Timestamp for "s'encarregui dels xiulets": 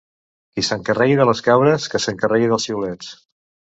2.07-3.13